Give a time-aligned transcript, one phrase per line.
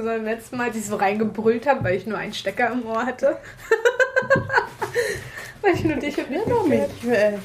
[0.00, 2.86] Also beim letzten Mal, als ich so reingebrüllt habe, weil ich nur einen Stecker im
[2.86, 3.36] Ohr hatte.
[5.60, 6.88] weil ich nur dich und mich noch mit.
[7.04, 7.36] Äh,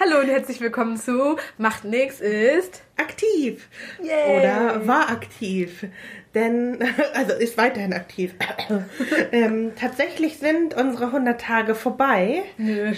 [0.00, 2.82] Hallo und herzlich willkommen zu Macht nix ist
[3.12, 3.68] aktiv.
[4.02, 4.38] Yay.
[4.38, 5.86] Oder war aktiv.
[6.34, 6.78] Denn,
[7.14, 8.34] also ist weiterhin aktiv.
[9.32, 12.42] ähm, tatsächlich sind unsere 100 Tage vorbei.
[12.56, 12.92] Nö.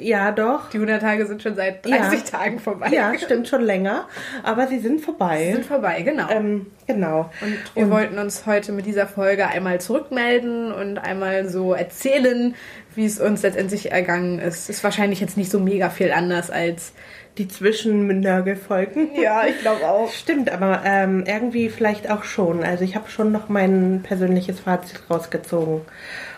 [0.00, 0.70] Ja, doch.
[0.70, 2.24] Die 100 Tage sind schon seit 30 Ja.
[2.24, 2.88] Tagen vorbei.
[2.90, 4.08] Ja, stimmt schon länger.
[4.42, 5.52] Aber sie sind vorbei.
[5.52, 6.30] Sind vorbei, genau.
[6.30, 7.30] ähm, genau.
[7.42, 12.54] Und wir wollten uns heute mit dieser Folge einmal zurückmelden und einmal so erzählen,
[12.94, 14.70] wie es uns letztendlich ergangen ist.
[14.70, 16.92] Ist wahrscheinlich jetzt nicht so mega viel anders als.
[17.38, 19.10] Die Zwischennörgelfolgen.
[19.20, 20.10] Ja, ich glaube auch.
[20.12, 22.64] Stimmt, aber ähm, irgendwie vielleicht auch schon.
[22.64, 25.82] Also ich habe schon noch mein persönliches Fazit rausgezogen.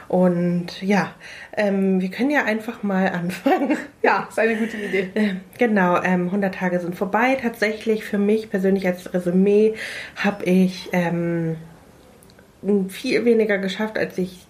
[0.08, 1.12] Und ja,
[1.56, 3.78] ähm, wir können ja einfach mal anfangen.
[4.02, 5.08] Ja, ist eine gute Idee.
[5.14, 7.38] Äh, Genau, ähm, 100 Tage sind vorbei.
[7.40, 9.74] Tatsächlich für mich persönlich als Resümee
[10.16, 11.56] habe ich ähm,
[12.88, 14.46] viel weniger geschafft, als ich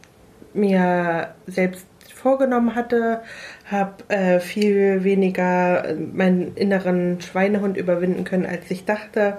[0.53, 1.87] mir selbst
[2.21, 3.23] vorgenommen hatte.
[3.71, 9.39] Habe äh, viel weniger äh, meinen inneren Schweinehund überwinden können, als ich dachte.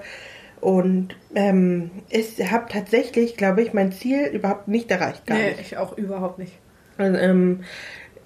[0.60, 5.26] Und ähm, ich habe tatsächlich, glaube ich, mein Ziel überhaupt nicht erreicht.
[5.26, 5.62] Gar nee, nicht.
[5.62, 6.54] ich auch überhaupt nicht.
[6.98, 7.64] Und, ähm,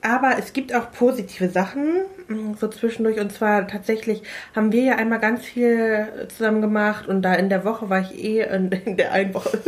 [0.05, 3.19] aber es gibt auch positive Sachen, mh, so zwischendurch.
[3.19, 4.21] Und zwar tatsächlich
[4.55, 8.23] haben wir ja einmal ganz viel zusammen gemacht und da in der Woche war ich
[8.23, 9.59] eh, in, in der einen Woche.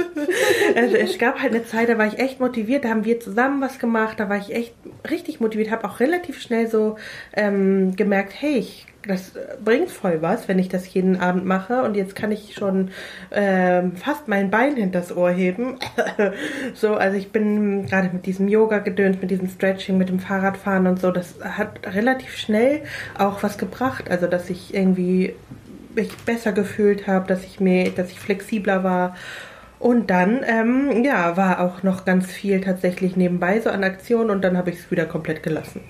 [0.76, 3.62] also es gab halt eine Zeit, da war ich echt motiviert, da haben wir zusammen
[3.62, 4.76] was gemacht, da war ich echt
[5.10, 6.98] richtig motiviert, habe auch relativ schnell so
[7.34, 11.96] ähm, gemerkt, hey, ich das bringt voll was, wenn ich das jeden Abend mache und
[11.96, 12.92] jetzt kann ich schon
[13.32, 15.78] ähm, fast mein Bein hinters Ohr heben.
[16.74, 21.00] so, also ich bin gerade mit diesem Yoga-Gedöns, mit diesem Stretching, mit dem Fahrradfahren und
[21.00, 22.82] so, das hat relativ schnell
[23.18, 24.10] auch was gebracht.
[24.10, 25.36] Also, dass ich irgendwie
[25.96, 29.16] mich besser gefühlt habe, dass ich mir, dass ich flexibler war.
[29.80, 34.42] Und dann, ähm, ja, war auch noch ganz viel tatsächlich nebenbei so an Aktionen und
[34.42, 35.82] dann habe ich es wieder komplett gelassen.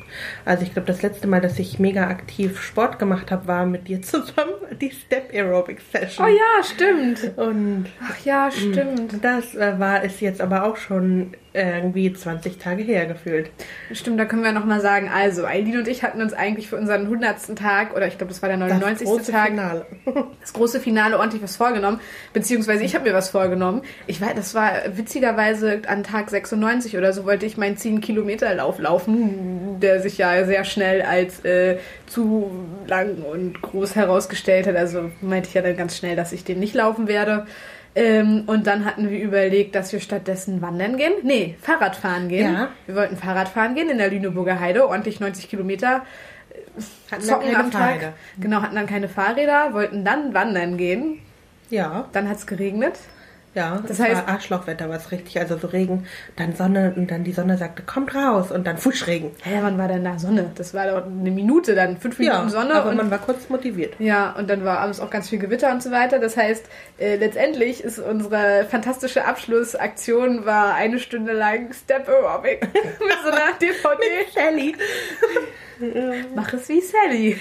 [0.43, 3.87] Also ich glaube, das letzte Mal, dass ich mega aktiv Sport gemacht habe, war mit
[3.87, 6.25] dir zusammen die Step Aerobic Session.
[6.25, 7.37] Oh ja, stimmt.
[7.37, 9.23] Und Ach ja, stimmt.
[9.23, 13.50] das äh, war ist jetzt aber auch schon irgendwie 20 Tage her gefühlt.
[13.91, 17.03] Stimmt, da können wir nochmal sagen, also Eileen und ich hatten uns eigentlich für unseren
[17.03, 17.56] 100.
[17.56, 19.07] Tag, oder ich glaube, das war der 99.
[19.07, 19.85] große Tag, Finale.
[20.41, 22.00] das große Finale ordentlich was vorgenommen,
[22.34, 23.81] beziehungsweise ich habe mir was vorgenommen.
[24.06, 28.53] Ich weiß, das war witzigerweise an Tag 96 oder so wollte ich meinen 10 Kilometer
[28.53, 32.51] Lauf laufen, der sich ja sehr schnell als äh, zu
[32.88, 34.75] lang und groß herausgestellt hat.
[34.75, 37.45] Also meinte ich ja dann ganz schnell, dass ich den nicht laufen werde.
[37.97, 41.13] Ähm, und dann hatten wir überlegt, dass wir stattdessen wandern gehen.
[41.23, 42.53] Nee, Fahrradfahren gehen.
[42.53, 42.69] Ja.
[42.85, 46.05] Wir wollten Fahrradfahren gehen in der Lüneburger Heide, ordentlich 90 Kilometer
[47.11, 47.81] Hatten wir zocken keine am Tag.
[47.81, 48.13] Fahrräder.
[48.39, 51.21] Genau, hatten dann keine Fahrräder, wollten dann wandern gehen.
[51.71, 52.99] Ja, Dann hat es geregnet.
[53.55, 53.79] Ja.
[53.87, 57.31] Das Das heißt- war Arschlochwetter, was richtig, also so Regen, dann Sonne und dann die
[57.33, 59.31] Sonne sagte, kommt raus und dann Fuschregen.
[59.43, 60.51] Hä, wann war denn da Sonne?
[60.55, 62.73] Das war doch eine Minute dann, fünf Minuten Sonne.
[62.75, 63.95] aber und man war kurz motiviert.
[63.99, 66.19] Ja, und dann war abends auch ganz viel Gewitter und so weiter.
[66.19, 66.65] Das heißt,
[66.99, 73.53] äh, letztendlich ist unsere fantastische Abschlussaktion war eine Stunde lang Step Aerobic mit so einer
[73.59, 74.31] DVD.
[74.35, 74.75] Sally.
[76.35, 77.37] Mach es wie Sally.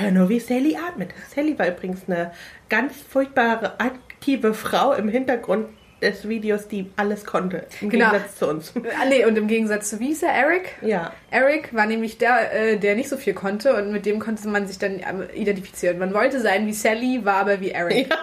[0.00, 1.10] Hör nur, wie Sally atmet.
[1.34, 2.32] Sally war übrigens eine
[2.68, 3.74] ganz furchtbare,
[4.18, 5.66] aktive Frau im Hintergrund
[6.02, 7.66] des Videos, die alles konnte.
[7.80, 8.10] Im Genau.
[8.10, 8.72] Gegensatz zu uns.
[9.00, 10.76] Ah, nee, und im Gegensatz zu wie ist er, Eric?
[10.80, 11.12] Ja.
[11.30, 14.66] Eric war nämlich der, äh, der nicht so viel konnte und mit dem konnte man
[14.68, 15.98] sich dann ähm, identifizieren.
[15.98, 18.08] Man wollte sein wie Sally, war aber wie Eric.
[18.10, 18.16] Ja,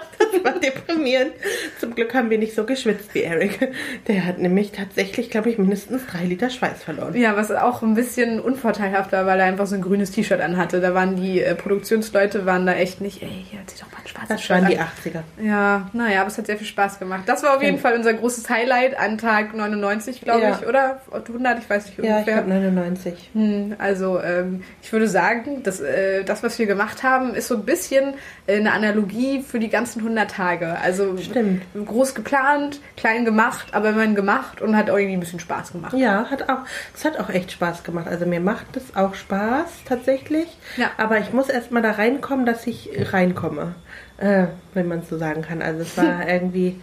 [0.44, 1.32] das war deprimierend.
[1.80, 3.72] Zum Glück haben wir nicht so geschwitzt wie Eric.
[4.08, 7.16] Der hat nämlich tatsächlich, glaube ich, mindestens drei Liter Schweiß verloren.
[7.16, 10.82] Ja, was auch ein bisschen unvorteilhaft war, weil er einfach so ein grünes T-Shirt anhatte.
[10.82, 14.08] Da waren die äh, Produktionsleute waren da echt nicht, ey, hier zieh doch mal ein
[14.08, 14.88] schwarzes Das Shirt waren die an.
[14.88, 15.44] 80er.
[15.46, 17.24] Ja, naja, aber es hat sehr viel Spaß gemacht.
[17.26, 17.82] Das war auf jeden Ja.
[17.82, 20.60] Fall unser großes Highlight an Tag 99, glaube Ja.
[20.62, 21.02] ich, oder?
[21.12, 22.34] 100, ich weiß nicht Ja, ich ungefähr.
[22.44, 23.30] glaube 99.
[23.34, 27.56] Hm, also ähm, ich würde sagen, dass, äh, das, was wir gemacht haben, ist so
[27.56, 28.14] ein bisschen
[28.48, 30.78] äh, eine Analogie für die ganzen 100 Tage.
[30.80, 31.64] Also Stimmt.
[31.86, 35.94] groß geplant, klein gemacht, aber immerhin gemacht und hat irgendwie ein bisschen Spaß gemacht.
[35.94, 36.60] Ja, hat auch,
[36.94, 38.08] es hat auch echt Spaß gemacht.
[38.08, 40.48] Also mir macht es auch Spaß tatsächlich.
[40.78, 40.92] Ja.
[40.98, 43.76] Aber ich muss erst mal da reinkommen, dass ich reinkomme.
[44.18, 45.62] Äh, wenn man es so sagen kann.
[45.62, 46.82] Also es war irgendwie,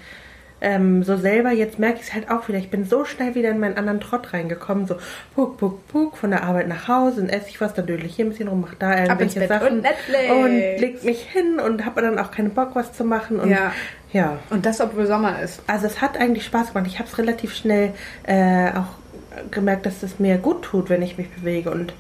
[0.63, 2.59] ähm, so selber, jetzt merke ich es halt auch wieder.
[2.59, 4.87] Ich bin so schnell wieder in meinen anderen Trott reingekommen.
[4.87, 4.95] So,
[5.35, 8.15] puck, puck, puck, von der Arbeit nach Hause, dann esse ich was, dann dödel ich
[8.15, 9.69] hier ein bisschen rum, mach da irgendwelche Sachen.
[9.69, 10.31] Und Netflix.
[10.31, 13.41] Und leg mich hin und habe dann auch keinen Bock, was zu machen.
[13.41, 13.73] Und Ja.
[14.13, 14.39] ja.
[14.51, 15.61] Und das, obwohl Sommer ist.
[15.67, 16.87] Also es hat eigentlich Spaß gemacht.
[16.87, 17.93] Ich habe es relativ schnell
[18.23, 21.71] äh, auch gemerkt, dass es mir gut tut, wenn ich mich bewege.
[21.71, 21.93] Und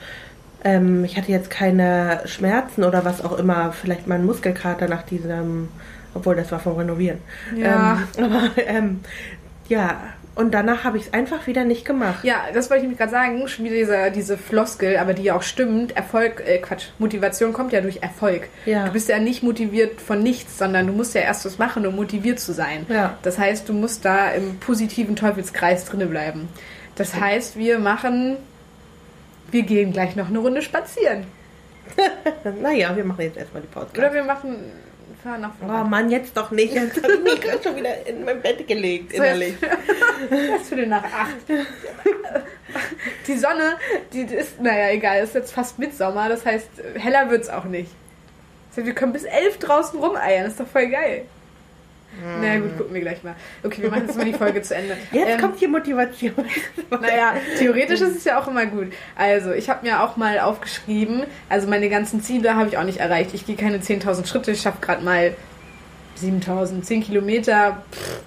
[0.64, 3.72] ähm, ich hatte jetzt keine Schmerzen oder was auch immer.
[3.72, 5.68] Vielleicht mal einen Muskelkater nach diesem,
[6.14, 7.18] obwohl das war vom Renovieren.
[7.56, 8.02] Ja.
[8.16, 9.00] Ähm, aber ähm,
[9.68, 9.98] ja,
[10.34, 12.24] und danach habe ich es einfach wieder nicht gemacht.
[12.24, 13.46] Ja, das wollte ich nämlich gerade sagen.
[13.48, 15.94] Schon wieder diese, diese Floskel, aber die ja auch stimmt.
[15.94, 18.48] Erfolg, äh, Quatsch, Motivation kommt ja durch Erfolg.
[18.64, 18.86] Ja.
[18.86, 21.96] Du bist ja nicht motiviert von nichts, sondern du musst ja erst was machen, um
[21.96, 22.86] motiviert zu sein.
[22.88, 23.18] Ja.
[23.22, 26.48] Das heißt, du musst da im positiven Teufelskreis drinne bleiben.
[26.96, 28.36] Das heißt, wir machen,
[29.50, 31.24] wir gehen gleich noch eine Runde spazieren.
[32.62, 33.98] Naja, wir machen jetzt erstmal die Podcast.
[33.98, 34.56] Oder wir machen,
[35.22, 35.88] fahren nach Oh vorne.
[35.88, 36.74] Mann, jetzt doch nicht.
[36.74, 39.54] Jetzt habe ich mich gerade schon wieder in mein Bett gelegt, innerlich.
[40.30, 41.36] Was für nach acht.
[43.26, 43.76] Die Sonne,
[44.12, 47.90] die ist, naja, egal, ist jetzt fast Mitsommer, das heißt, heller wird's auch nicht.
[48.74, 51.26] Heißt, wir können bis elf draußen rumeiern, das ist doch voll geil.
[52.40, 53.34] Na gut, gucken wir gleich mal.
[53.62, 54.96] Okay, wir machen jetzt mal die Folge zu Ende.
[55.12, 56.34] Jetzt Ähm, kommt die Motivation.
[56.90, 58.92] naja, theoretisch ist es ja auch immer gut.
[59.16, 62.98] Also, ich habe mir auch mal aufgeschrieben, also meine ganzen Ziele habe ich auch nicht
[62.98, 63.30] erreicht.
[63.34, 65.34] Ich gehe keine 10.000 Schritte, ich schaffe gerade mal
[66.20, 67.82] 7.000, 10 Kilometer.
[67.92, 68.20] Pff,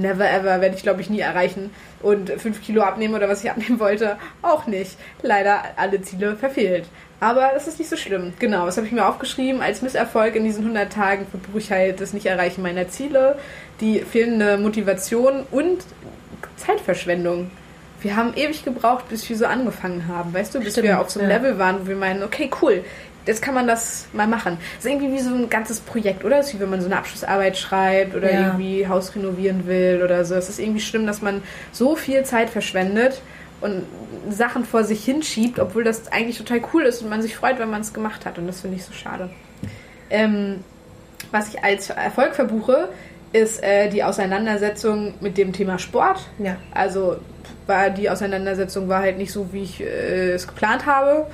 [0.00, 1.70] never ever, werde ich glaube ich nie erreichen.
[2.00, 4.96] Und 5 Kilo abnehmen oder was ich abnehmen wollte, auch nicht.
[5.22, 6.86] Leider alle Ziele verfehlt.
[7.20, 8.32] Aber das ist nicht so schlimm.
[8.38, 9.60] Genau, das habe ich mir aufgeschrieben.
[9.60, 13.36] Als Misserfolg in diesen 100 Tagen verbuche ich halt das Nicht-Erreichen meiner Ziele,
[13.80, 15.84] die fehlende Motivation und
[16.56, 17.50] Zeitverschwendung.
[18.00, 21.10] Wir haben ewig gebraucht, bis wir so angefangen haben, weißt du, bis Stimmt, wir auf
[21.10, 21.36] so einem ja.
[21.36, 22.84] Level waren, wo wir meinen, okay, cool,
[23.28, 24.56] jetzt kann man das mal machen.
[24.76, 26.38] Das ist irgendwie wie so ein ganzes Projekt, oder?
[26.38, 28.46] Das ist wie wenn man so eine Abschlussarbeit schreibt oder Ja.
[28.48, 30.34] irgendwie Haus renovieren will oder so.
[30.34, 33.20] Es ist irgendwie schlimm, dass man so viel Zeit verschwendet
[33.60, 33.84] und
[34.30, 37.70] Sachen vor sich hinschiebt, obwohl das eigentlich total cool ist und man sich freut, wenn
[37.70, 38.38] man es gemacht hat.
[38.38, 39.28] Und das finde ich so schade.
[40.10, 40.64] Ähm,
[41.30, 42.88] was ich als Erfolg verbuche,
[43.32, 46.20] ist äh, die Auseinandersetzung mit dem Thema Sport.
[46.38, 46.56] Ja.
[46.72, 47.18] Also
[47.66, 51.26] war die Auseinandersetzung war halt nicht so, wie ich äh, es geplant habe.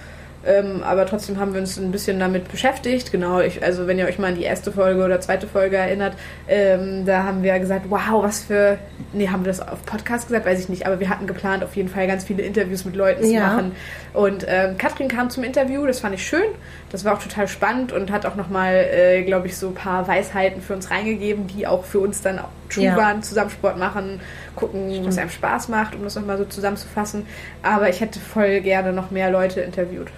[0.46, 3.12] Ähm, aber trotzdem haben wir uns ein bisschen damit beschäftigt.
[3.12, 6.14] Genau, ich, also wenn ihr euch mal an die erste Folge oder zweite Folge erinnert,
[6.49, 8.79] ähm, da haben wir gesagt, wow, was für.
[9.12, 10.46] Nee, haben wir das auf Podcast gesagt?
[10.46, 10.87] Weiß ich nicht.
[10.87, 13.49] Aber wir hatten geplant, auf jeden Fall ganz viele Interviews mit Leuten zu Ja.
[13.49, 13.73] machen.
[14.12, 16.44] Und ähm, Katrin kam zum Interview, das fand ich schön.
[16.91, 20.06] Das war auch total spannend und hat auch nochmal, äh, glaube ich, so ein paar
[20.06, 22.96] Weisheiten für uns reingegeben, die auch für uns dann auch true Ja.
[22.96, 23.23] waren.
[23.23, 24.20] Zusammen Sport machen,
[24.56, 27.26] gucken, was einem Spaß macht, um das nochmal so zusammenzufassen.
[27.62, 30.08] Aber ich hätte voll gerne noch mehr Leute interviewt.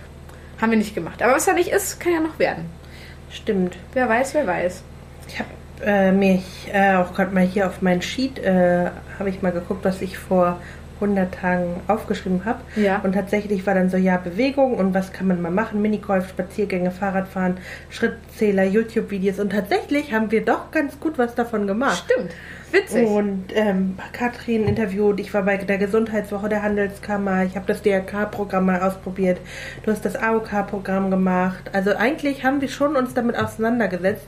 [0.61, 1.23] Haben wir nicht gemacht.
[1.23, 2.67] Aber was da nicht ist, kann ja noch werden.
[3.31, 3.77] Stimmt.
[3.93, 4.83] Wer weiß, wer weiß.
[5.29, 5.51] Ich habe
[5.85, 8.87] äh, mich äh, auch gerade mal hier auf mein Sheet äh,
[9.19, 10.59] habe ich mal geguckt, was ich vor
[10.97, 12.61] 100 Tagen aufgeschrieben habe.
[12.75, 13.01] Ja.
[13.03, 15.83] Und tatsächlich war dann so, ja, Bewegung und was kann man mal machen?
[15.83, 17.59] Minigolf, Spaziergänge, Fahrradfahren,
[17.91, 19.39] Schrittzähler, YouTube-Videos.
[19.39, 22.05] Und tatsächlich haben wir doch ganz gut was davon gemacht.
[22.07, 22.33] Stimmt.
[22.77, 23.09] Witzig.
[23.09, 28.67] Und ähm, Katrin interviewt, ich war bei der Gesundheitswoche der Handelskammer, ich habe das DRK-Programm
[28.67, 29.39] mal ausprobiert,
[29.85, 31.71] du hast das AOK-Programm gemacht.
[31.73, 34.27] Also eigentlich haben wir schon uns damit auseinandergesetzt,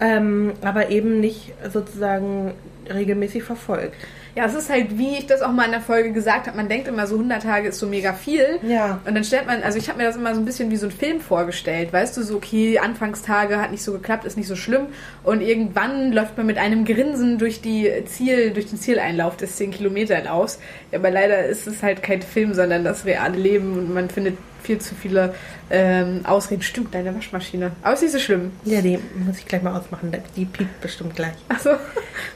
[0.00, 2.52] ähm, aber eben nicht sozusagen
[2.92, 3.96] regelmäßig verfolgt.
[4.34, 6.68] Ja, es ist halt, wie ich das auch mal in der Folge gesagt habe, man
[6.68, 8.58] denkt immer so 100 Tage ist so mega viel.
[8.62, 9.00] Ja.
[9.04, 10.86] Und dann stellt man, also ich habe mir das immer so ein bisschen wie so
[10.86, 14.56] ein Film vorgestellt, weißt du, so okay, Anfangstage hat nicht so geklappt, ist nicht so
[14.56, 14.86] schlimm
[15.24, 19.72] und irgendwann läuft man mit einem Grinsen durch die Ziel, durch den Zieleinlauf des 10
[19.72, 20.58] Kilometer Laufs.
[20.92, 24.36] Ja, aber leider ist es halt kein Film, sondern das reale Leben und man findet
[24.62, 25.34] viel zu viele
[25.70, 26.62] ähm, Ausreden.
[26.62, 27.72] Stimmt, deine Waschmaschine.
[27.82, 28.52] Aber ist nicht so schlimm.
[28.64, 31.34] Ja, die muss ich gleich mal ausmachen, die piept bestimmt gleich.
[31.48, 31.70] Achso,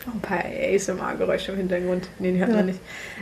[0.06, 2.08] noch ein paar ASMR-Geräusche im Hintergrund.
[2.18, 2.56] Nee, die hört Ja.
[2.56, 2.80] man nicht.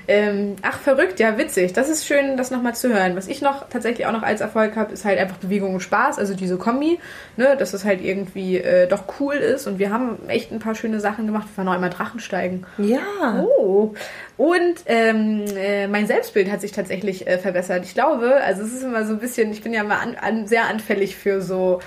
[0.08, 1.72] Ähm, ach, verrückt, ja, witzig.
[1.72, 3.14] Das ist schön, das nochmal zu hören.
[3.16, 6.18] Was ich noch tatsächlich auch noch als Erfolg habe, ist halt einfach Bewegung und Spaß,
[6.18, 6.98] also diese Kombi,
[7.36, 9.66] ne, dass es halt irgendwie äh, doch cool ist.
[9.68, 11.46] Und wir haben echt ein paar schöne Sachen gemacht.
[11.54, 12.66] Wir waren auch einmal Drachensteigen.
[12.78, 13.44] Ja.
[13.58, 13.94] Oh.
[14.36, 17.84] Und ähm, äh, mein Selbstbild hat sich tatsächlich äh, verbessert.
[17.84, 20.46] Ich glaube, also es ist immer so ein bisschen, ich bin ja mal an, an,
[20.46, 21.80] sehr anfällig für so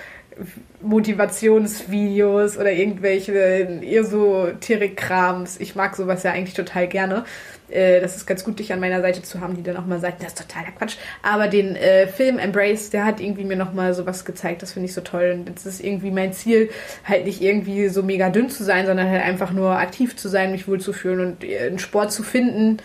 [0.82, 5.60] Motivationsvideos oder irgendwelche Esoterik-Krams.
[5.60, 7.26] Ich mag sowas ja eigentlich total gerne.
[7.70, 10.00] Äh, das ist ganz gut, dich an meiner Seite zu haben, die dann auch mal
[10.00, 10.98] sagt, das ist totaler Quatsch.
[11.24, 14.62] Aber den äh, Film Embrace, der hat irgendwie mir nochmal sowas gezeigt.
[14.62, 15.32] Das finde ich so toll.
[15.40, 16.70] Und jetzt ist irgendwie mein Ziel,
[17.06, 20.52] halt nicht irgendwie so mega dünn zu sein, sondern halt einfach nur aktiv zu sein,
[20.52, 22.78] mich wohlzufühlen und äh, einen Sport zu finden,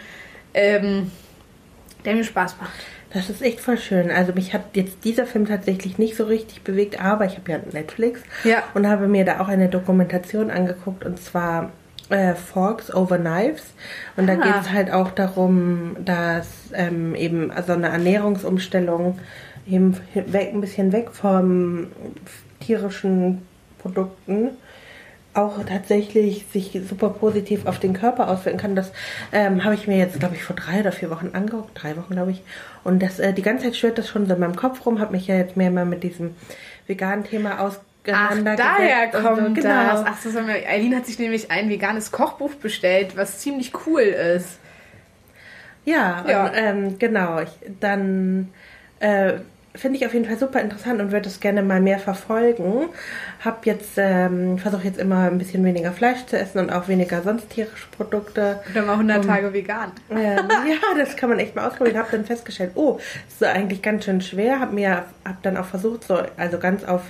[0.54, 1.10] ähm,
[2.04, 2.72] der mir Spaß macht.
[3.12, 4.10] Das ist echt voll schön.
[4.10, 7.58] Also mich hat jetzt dieser Film tatsächlich nicht so richtig bewegt, aber ich habe ja
[7.72, 8.62] Netflix Ja.
[8.74, 11.72] und habe mir da auch eine Dokumentation angeguckt und zwar
[12.10, 13.62] äh, Forks Over Knives.
[14.16, 14.36] Und da Ah.
[14.36, 19.18] geht es halt auch darum, dass ähm, eben also eine Ernährungsumstellung
[19.68, 21.88] eben weg, ein bisschen weg vom
[22.60, 23.42] tierischen
[23.78, 24.50] Produkten
[25.32, 28.74] auch tatsächlich sich super positiv auf den Körper auswirken kann.
[28.74, 28.90] Das
[29.30, 32.14] ähm, habe ich mir jetzt, glaube ich, vor drei oder vier Wochen angeguckt, drei Wochen,
[32.14, 32.42] glaube ich.
[32.82, 35.12] Und das äh, die ganze Zeit schwirrt das schon so in meinem Kopf rum, habe
[35.12, 36.34] mich ja jetzt mehr mal mit diesem
[36.88, 37.60] veganen Thema
[38.10, 38.78] Ach, auseinandergesetzt.
[38.78, 40.04] daher und kommt so, das.
[40.06, 44.02] Ach, das haben wir, Eileen hat sich nämlich ein veganes Kochbuch bestellt, was ziemlich cool
[44.02, 44.58] ist.
[45.84, 46.46] Ja, Ja.
[46.46, 47.40] Und, ähm, genau.
[47.40, 48.48] Ich, dann
[49.00, 49.34] äh,
[49.74, 52.88] finde ich auf jeden Fall super interessant und würde es gerne mal mehr verfolgen.
[53.44, 57.22] Hab jetzt, ähm, versuche jetzt immer ein bisschen weniger Fleisch zu essen und auch weniger
[57.22, 58.60] sonst tierische Produkte.
[58.68, 59.92] Und dann mal 100 Tage vegan.
[60.10, 60.18] Ähm,
[60.68, 61.98] ja, das kann man echt mal ausprobieren.
[61.98, 64.60] Hab dann festgestellt, oh, das ist eigentlich ganz schön schwer.
[64.60, 67.02] Hab mir, hab dann auch versucht, so also ganz auf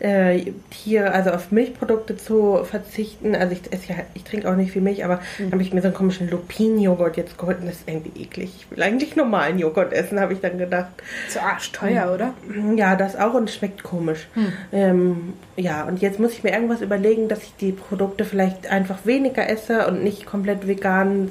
[0.00, 3.34] äh, Tier, also auf Milchprodukte zu verzichten.
[3.34, 5.52] Also ich esse ja, ich trinke auch nicht viel Milch, aber Mhm.
[5.52, 8.50] habe ich mir so einen komischen Lupin-Joghurt jetzt geholt und das ist irgendwie eklig.
[8.58, 10.88] Ich will eigentlich normalen Joghurt essen, habe ich dann gedacht.
[11.28, 12.34] So arschteuer, oder?
[12.76, 14.28] Ja, das auch und es schmeckt komisch.
[14.34, 14.52] Hm.
[14.72, 18.98] Ähm, ja, und jetzt muss ich mir irgendwas überlegen, dass ich die Produkte vielleicht einfach
[19.04, 21.30] weniger esse und nicht komplett vegan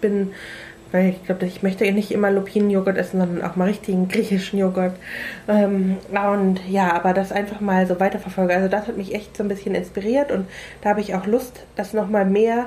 [0.00, 0.32] bin.
[0.90, 4.94] Weil ich glaube, ich möchte nicht immer Lupinenjoghurt essen, sondern auch mal richtigen griechischen Joghurt.
[5.46, 8.54] Ähm, und ja, aber das einfach mal so weiterverfolge.
[8.54, 10.46] Also das hat mich echt so ein bisschen inspiriert und
[10.80, 12.66] da habe ich auch Lust, das nochmal mehr,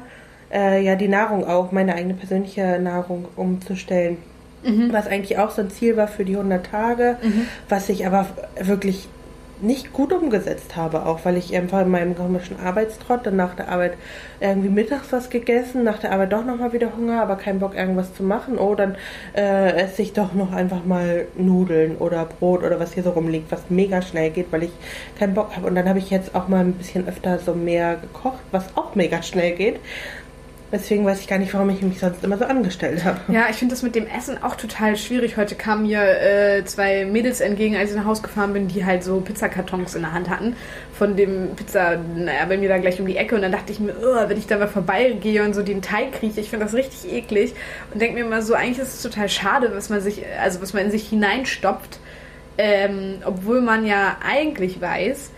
[0.54, 4.18] äh, ja, die Nahrung auch, meine eigene persönliche Nahrung umzustellen.
[4.92, 7.18] Was eigentlich auch so ein Ziel war für die 100 Tage,
[7.70, 8.28] was ich aber
[8.60, 9.08] wirklich
[9.62, 13.70] nicht gut umgesetzt habe, auch weil ich einfach in meinem komischen Arbeitstrott dann nach der
[13.70, 13.94] Arbeit
[14.40, 18.14] irgendwie mittags was gegessen, nach der Arbeit doch nochmal wieder Hunger, aber keinen Bock irgendwas
[18.14, 18.58] zu machen.
[18.58, 18.96] Oh, dann
[19.36, 23.52] äh, esse ich doch noch einfach mal Nudeln oder Brot oder was hier so rumliegt,
[23.52, 24.72] was mega schnell geht, weil ich
[25.20, 25.68] keinen Bock habe.
[25.68, 28.96] Und dann habe ich jetzt auch mal ein bisschen öfter so mehr gekocht, was auch
[28.96, 29.80] mega schnell geht.
[30.72, 33.20] Deswegen weiß ich gar nicht, warum ich mich sonst immer so angestellt habe.
[33.28, 35.36] Ja, ich finde das mit dem Essen auch total schwierig.
[35.36, 39.04] Heute kamen mir äh, zwei Mädels entgegen, als ich nach Hause gefahren bin, die halt
[39.04, 40.56] so Pizzakartons in der Hand hatten.
[40.98, 43.36] Von dem Pizza, naja, bei mir da gleich um die Ecke.
[43.36, 46.22] Und dann dachte ich mir, oh, wenn ich da mal vorbeigehe und so den Teig
[46.22, 47.54] rieche, ich finde das richtig eklig.
[47.92, 50.74] Und denke mir immer so, eigentlich ist es total schade, was man sich, also was
[50.74, 52.00] man in sich hineinstopft.
[52.58, 55.32] Ähm, obwohl man ja eigentlich weiß,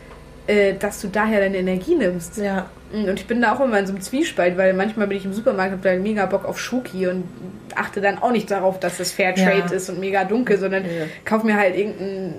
[0.46, 2.38] äh, dass du daher deine Energie nimmst.
[2.38, 2.70] Ja.
[2.94, 5.34] Und ich bin da auch immer in so einem Zwiespalt, weil manchmal bin ich im
[5.34, 7.24] Supermarkt und habe da mega Bock auf Schoki und
[7.76, 9.76] achte dann auch nicht darauf, dass es Fairtrade Ja.
[9.76, 10.90] ist und mega dunkel, sondern Ja.
[11.26, 12.36] kauf mir halt irgendeinen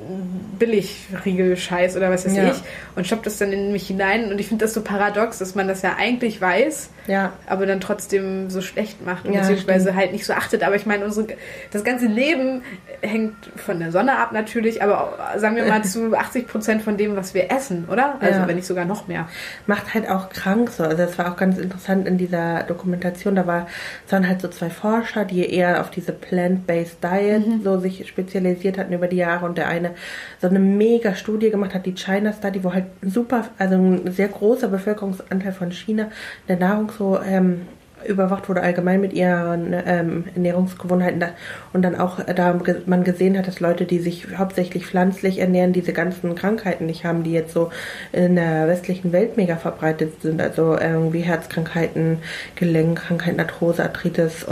[0.60, 2.50] Billigriegel-Scheiß oder was weiß Ja.
[2.50, 2.62] ich
[2.96, 4.30] und stopp das dann in mich hinein.
[4.30, 7.32] Und ich finde das so paradox, dass man das ja eigentlich weiß, Ja.
[7.46, 9.96] aber dann trotzdem so schlecht macht, Ja, beziehungsweise stimmt.
[9.98, 10.62] halt nicht so achtet.
[10.62, 11.26] Aber ich meine, unsere,
[11.72, 12.62] das ganze Leben
[13.00, 16.96] hängt von der Sonne ab natürlich, aber auch, sagen wir mal zu 80 Prozent von
[16.96, 18.16] dem, was wir essen, oder?
[18.20, 19.28] Also wenn nicht sogar noch mehr.
[19.66, 20.84] macht halt auch krank so.
[20.84, 23.34] Also das war auch ganz interessant in dieser Dokumentation.
[23.34, 23.66] Da war,
[24.06, 28.78] es waren halt so zwei Forscher, die eher auf diese Plant-Based Diet so sich spezialisiert
[28.78, 29.92] hatten über die Jahre und der eine
[30.40, 34.28] so eine mega Studie gemacht hat, die China Study, wo halt super, also ein sehr
[34.28, 36.10] großer Bevölkerungsanteil von China
[36.48, 37.62] der Nahrung so ähm,
[38.06, 41.28] überwacht wurde allgemein mit ihren ähm, Ernährungsgewohnheiten da,
[41.72, 45.72] und dann auch äh, da man gesehen hat, dass Leute, die sich hauptsächlich pflanzlich ernähren,
[45.72, 47.70] diese ganzen Krankheiten nicht haben, die jetzt so
[48.12, 52.18] in der westlichen Welt mega verbreitet sind, also irgendwie Herzkrankheiten,
[52.56, 54.46] Gelenkkrankheiten, Arthrose, Arthritis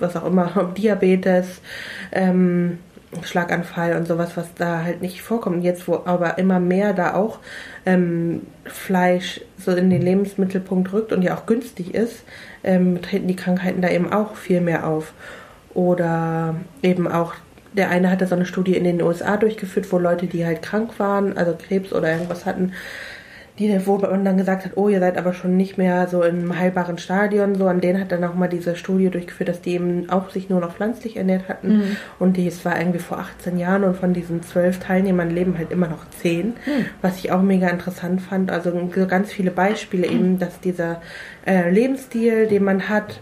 [0.00, 1.60] was auch immer, Diabetes,
[2.12, 2.78] ähm,
[3.22, 5.64] Schlaganfall und sowas, was da halt nicht vorkommt.
[5.64, 7.40] Jetzt, wo aber immer mehr da auch
[7.84, 12.22] ähm, Fleisch so in den Lebensmittelpunkt rückt und ja auch günstig ist,
[12.62, 15.12] ähm, treten die Krankheiten da eben auch viel mehr auf.
[15.74, 17.34] Oder eben auch,
[17.72, 20.98] der eine hatte so eine Studie in den USA durchgeführt, wo Leute, die halt krank
[20.98, 22.72] waren, also Krebs oder irgendwas hatten,
[23.60, 26.58] die, wo man dann gesagt hat, oh, ihr seid aber schon nicht mehr so im
[26.58, 30.08] heilbaren Stadion, so an denen hat dann auch mal diese Studie durchgeführt, dass die eben
[30.08, 31.96] auch sich nur noch pflanzlich ernährt hatten.
[32.18, 35.70] Und die, es war irgendwie vor 18 Jahren und von diesen zwölf Teilnehmern leben halt
[35.70, 36.54] immer noch zehn,
[37.02, 38.50] was ich auch mega interessant fand.
[38.50, 41.02] Also so ganz viele Beispiele eben, dass dieser
[41.46, 43.20] äh, Lebensstil, den man hat,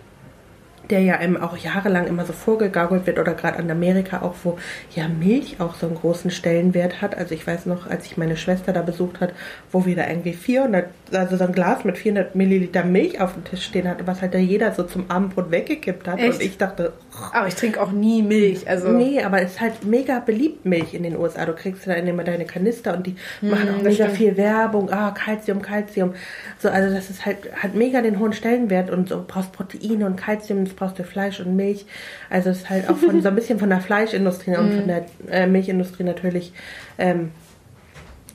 [0.90, 4.58] der ja einem auch jahrelang immer so vorgegaukelt wird oder gerade an Amerika auch, wo
[4.94, 7.16] ja Milch auch so einen großen Stellenwert hat.
[7.16, 9.32] Also ich weiß noch, als ich meine Schwester da besucht hat,
[9.70, 13.44] wo wir da irgendwie 400, also so ein Glas mit 400 Milliliter Milch auf dem
[13.44, 16.18] Tisch stehen hatte, was halt da jeder so zum Abendbrot weggekippt hat.
[16.18, 16.34] Echt?
[16.34, 16.92] Und ich dachte,
[17.32, 18.68] Aber ich trinke auch nie Milch.
[18.68, 21.46] Also nee, aber es ist halt mega beliebt Milch in den USA.
[21.46, 24.16] Du kriegst dann immer deine Kanister und die machen auch mega stimmt.
[24.16, 24.90] viel Werbung.
[24.90, 26.14] Ah, Calcium, Calcium.
[26.58, 30.16] So, also das ist halt, hat mega den hohen Stellenwert und so brauchst Proteine und
[30.16, 31.86] Calcium, brauchst du Fleisch und Milch.
[32.30, 35.04] Also es ist halt auch von so ein bisschen von der Fleischindustrie und von der
[35.30, 36.52] äh, Milchindustrie natürlich
[36.98, 37.30] ähm,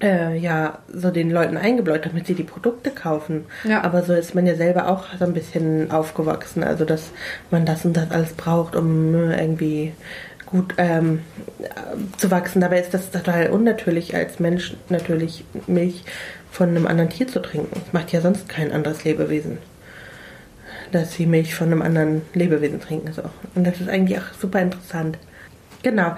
[0.02, 3.46] äh, ja so den Leuten eingebläut, damit sie die Produkte kaufen.
[3.64, 3.84] Ja.
[3.84, 7.12] Aber so ist man ja selber auch so ein bisschen aufgewachsen, also dass
[7.50, 9.94] man das und das alles braucht, um äh, irgendwie
[10.46, 11.22] gut ähm,
[11.62, 11.68] äh,
[12.18, 12.62] zu wachsen.
[12.62, 16.04] Dabei ist das total unnatürlich als Mensch natürlich Milch
[16.52, 17.72] von einem anderen Tier zu trinken.
[17.74, 19.58] Das macht ja sonst kein anderes Lebewesen.
[20.94, 23.12] Dass sie Milch von einem anderen Lebewesen trinken.
[23.12, 23.24] So.
[23.56, 25.18] Und das ist eigentlich auch super interessant.
[25.82, 26.16] Genau.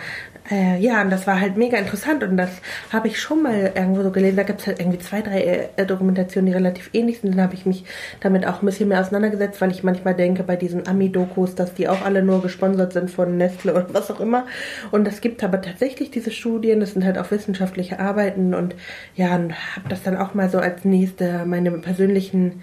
[0.52, 2.52] Äh, ja, und das war halt mega interessant und das
[2.94, 4.36] habe ich schon mal irgendwo so gelesen.
[4.36, 7.32] Da gibt es halt irgendwie zwei, drei äh, Dokumentationen, die relativ ähnlich sind.
[7.34, 7.84] Dann habe ich mich
[8.20, 11.90] damit auch ein bisschen mehr auseinandergesetzt, weil ich manchmal denke bei diesen Ami-Dokus, dass die
[11.90, 14.46] auch alle nur gesponsert sind von Nestle oder was auch immer.
[14.92, 18.76] Und es gibt aber tatsächlich diese Studien, das sind halt auch wissenschaftliche Arbeiten und
[19.16, 22.62] ja, und habe das dann auch mal so als nächste meine persönlichen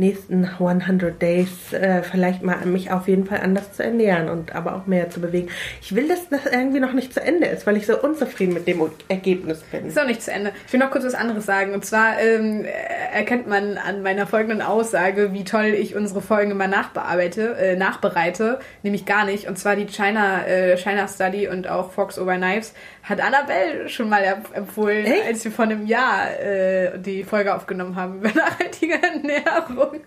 [0.00, 4.74] nächsten 100 Days äh, vielleicht mal mich auf jeden Fall anders zu ernähren und aber
[4.74, 5.48] auch mehr zu bewegen.
[5.82, 8.66] Ich will, dass das irgendwie noch nicht zu Ende ist, weil ich so unzufrieden mit
[8.66, 9.86] dem Ergebnis bin.
[9.86, 10.52] Ist auch nicht zu Ende.
[10.66, 11.74] Ich will noch kurz was anderes sagen.
[11.74, 12.64] Und zwar ähm,
[13.12, 18.58] erkennt man an meiner folgenden Aussage, wie toll ich unsere Folgen immer nachbearbeite, äh, nachbereite.
[18.82, 19.48] Nämlich gar nicht.
[19.48, 24.08] Und zwar die China, äh, China Study und auch Fox Over Knives hat Annabelle schon
[24.08, 25.26] mal empfohlen, Echt?
[25.26, 30.00] als wir vor einem Jahr äh, die Folge aufgenommen haben über nachhaltige Ernährung.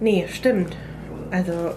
[0.00, 0.76] Nee, stimmt.
[1.30, 1.74] Also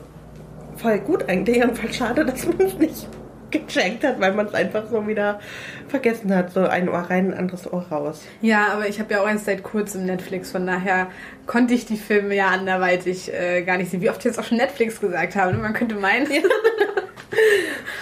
[0.78, 3.08] voll gut eigentlich und voll schade, dass man es nicht
[3.52, 5.40] gecheckt hat, weil man es einfach so wieder
[5.88, 6.52] vergessen hat.
[6.52, 8.24] So ein Ohr rein, ein anderes Ohr raus.
[8.42, 11.08] Ja, aber ich habe ja auch erst seit kurzem Netflix, von daher
[11.46, 14.02] konnte ich die Filme ja anderweitig äh, gar nicht sehen.
[14.02, 15.60] Wie oft ich jetzt auch schon Netflix gesagt habe, ne?
[15.60, 16.28] man könnte meinen.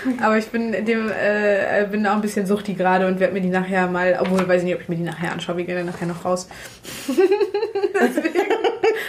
[0.21, 3.49] aber ich bin dem äh, bin auch ein bisschen suchtig gerade und werde mir die
[3.49, 5.85] nachher mal, obwohl weiß ich nicht, ob ich mir die nachher anschaue, wir gehen dann
[5.85, 6.47] nachher noch raus.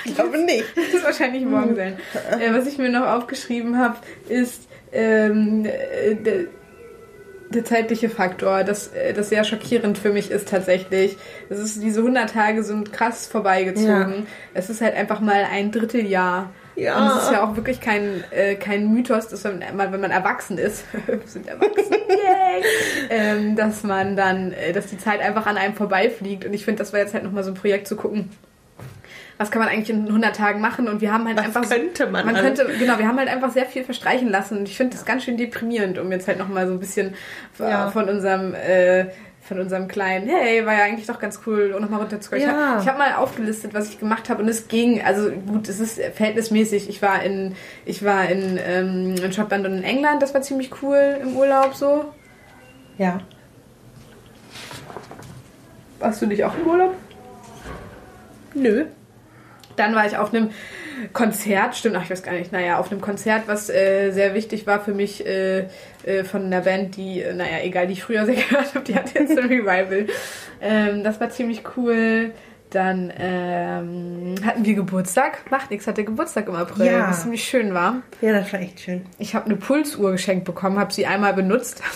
[0.04, 0.64] Ich glaube nicht.
[0.76, 1.96] Das wird wahrscheinlich morgen sein.
[2.38, 3.96] Äh, was ich mir noch aufgeschrieben habe,
[4.28, 6.44] ist ähm, äh, der,
[7.50, 11.16] der zeitliche Faktor, das, äh, das sehr schockierend für mich ist tatsächlich.
[11.48, 13.86] Das ist, diese 100 Tage sind krass vorbeigezogen.
[13.88, 14.26] Ja.
[14.52, 16.52] Es ist halt einfach mal ein Dritteljahr.
[16.76, 16.98] Ja.
[16.98, 20.58] Und es ist ja auch wirklich kein, äh, kein Mythos, dass man, wenn man erwachsen
[20.58, 22.62] ist, wir sind erwachsen, yay,
[23.10, 26.44] ähm, dass man dann, äh, dass die Zeit einfach an einem vorbeifliegt.
[26.44, 28.30] Und ich finde, das war jetzt halt nochmal so ein Projekt zu gucken,
[29.36, 32.06] was kann man eigentlich in 100 Tagen machen und wir haben halt Was einfach könnte
[32.06, 34.94] man man könnte genau wir haben halt einfach sehr viel verstreichen lassen und ich finde
[34.96, 37.14] das ganz schön deprimierend um jetzt halt noch mal so ein bisschen
[37.58, 37.90] äh, Ja.
[37.90, 39.06] von unserem äh,
[39.46, 42.42] von unserem kleinen hey war ja eigentlich doch ganz cool und nochmal runterzukommen.
[42.42, 42.70] Ich Ja.
[42.70, 45.80] habe ich hab mal aufgelistet was ich gemacht habe und es ging also gut es
[45.80, 50.32] ist verhältnismäßig ich war in ich war in, ähm, in Schottland und in England das
[50.34, 52.06] war ziemlich cool im Urlaub so
[52.98, 53.20] Ja.
[55.98, 56.94] warst du nicht auch im Urlaub
[58.56, 58.84] Nö.
[59.76, 60.50] Dann war ich auf einem
[61.12, 64.66] Konzert, stimmt, ach, ich weiß gar nicht, naja, auf einem Konzert, was äh, sehr wichtig
[64.66, 65.66] war für mich äh,
[66.04, 68.94] äh, von einer Band, die, äh, naja, egal, die ich früher sehr gehört habe, die
[68.94, 70.06] hat jetzt ein Revival.
[70.60, 72.30] Ähm, das war ziemlich cool.
[72.70, 75.48] Dann ähm, hatten wir Geburtstag.
[75.50, 77.08] Macht nichts, hatte Geburtstag im April, Ja.
[77.08, 78.02] was ziemlich schön war.
[78.20, 79.06] Ja, das war echt schön.
[79.18, 81.82] Ich habe eine Pulsuhr geschenkt bekommen, habe sie einmal benutzt.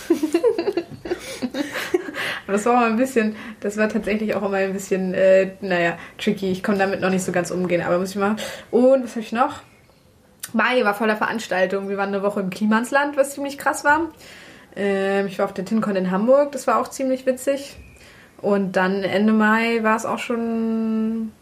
[2.53, 6.51] Das war mal ein bisschen, das war tatsächlich auch immer ein bisschen, äh, naja, tricky.
[6.51, 8.37] Ich konnte damit noch nicht so ganz umgehen, aber muss ich machen.
[8.71, 9.61] Und was habe ich noch?
[10.55, 11.89] Mai war voller Veranstaltungen.
[11.89, 14.09] Wir waren eine Woche im Klimansland, was ziemlich krass war.
[14.77, 17.77] Ähm, ich war auf der TinCon in Hamburg, das war auch ziemlich witzig.
[18.41, 21.33] Und dann Ende Mai war es auch schon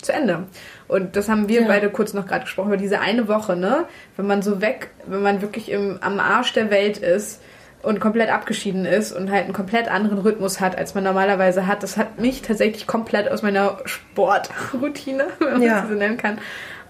[0.00, 0.44] zu Ende.
[0.88, 1.66] Und das haben wir Ja.
[1.68, 3.84] beide kurz noch gerade gesprochen über diese eine Woche, ne?
[4.16, 7.40] Wenn man so weg, wenn man wirklich im, am Arsch der Welt ist
[7.82, 11.82] und komplett abgeschieden ist und halt einen komplett anderen Rhythmus hat, als man normalerweise hat,
[11.82, 15.80] das hat mich tatsächlich komplett aus meiner Sportroutine, wenn man Ja.
[15.80, 16.38] das so nennen kann,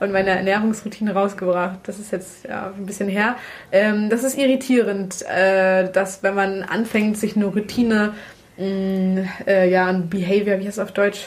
[0.00, 1.78] und meiner Ernährungsroutine rausgebracht.
[1.84, 3.36] Das ist jetzt ja ein bisschen her.
[3.70, 8.14] Ähm, das ist irritierend, äh, dass wenn man anfängt, sich eine Routine,
[8.56, 11.26] mh, äh, ja, ein Behavior, wie heißt es auf Deutsch?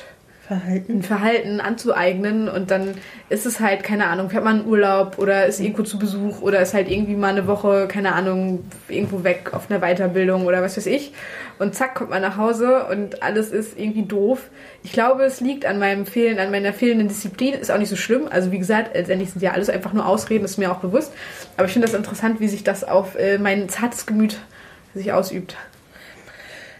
[0.59, 0.93] Verhalten.
[0.93, 2.95] ein Verhalten anzueignen und dann
[3.29, 6.61] ist es halt, keine Ahnung, fährt man in Urlaub oder ist irgendwo zu Besuch oder
[6.61, 10.77] ist halt irgendwie mal eine Woche, keine Ahnung, irgendwo weg auf einer Weiterbildung oder was
[10.77, 11.13] weiß ich.
[11.59, 14.49] Und zack, kommt man nach Hause und alles ist irgendwie doof.
[14.83, 17.53] Ich glaube, es liegt an meinem Fehlen, an meiner fehlenden Disziplin.
[17.53, 18.27] Ist auch nicht so schlimm.
[18.29, 21.13] Also wie gesagt, letztendlich sind ja alles einfach nur Ausreden, ist mir auch bewusst.
[21.57, 24.37] Aber ich finde das interessant, wie sich das auf äh, mein zartes Gemüt
[24.93, 25.55] sich ausübt.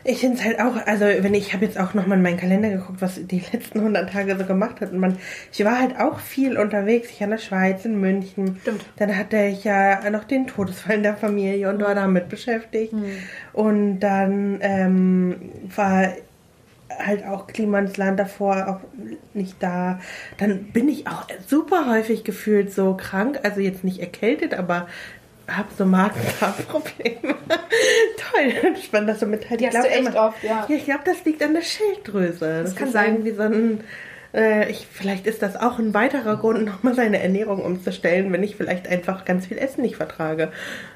[0.05, 2.69] Ich finde es halt auch, also wenn ich habe jetzt auch nochmal in meinen Kalender
[2.69, 4.91] geguckt, was die letzten 100 Tage so gemacht hat.
[4.91, 5.17] Und man,
[5.51, 7.09] ich war halt auch viel unterwegs.
[7.09, 8.57] Ich war in der Schweiz, in München.
[8.61, 8.85] Stimmt.
[8.97, 12.93] Dann hatte ich ja noch den Todesfall in der Familie und war damit beschäftigt.
[13.53, 15.35] Und dann ähm,
[15.75, 16.09] war
[16.99, 18.79] halt auch Klimansland davor auch
[19.33, 19.99] nicht da.
[20.37, 24.87] Dann bin ich auch super häufig gefühlt so krank, also jetzt nicht erkältet, aber
[25.47, 27.35] habe so Magen-Darm-Probleme.
[28.17, 29.59] Toll, spannend, dass du mitteilst.
[29.59, 30.65] Die hast du echt oft, ja.
[30.67, 32.63] Ja, ich glaube, das liegt an der Schilddrüse.
[32.63, 33.15] Das kann ist sein.
[33.15, 33.83] Irgendwie so ein,
[34.33, 38.55] äh, ich, vielleicht ist das auch ein weiterer Grund, nochmal seine Ernährung umzustellen, wenn ich
[38.55, 40.51] vielleicht einfach ganz viel Essen nicht vertrage.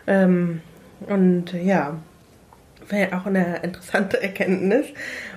[0.07, 0.61] Ähm,
[1.07, 1.97] und ja,
[2.89, 4.87] wäre auch eine interessante Erkenntnis.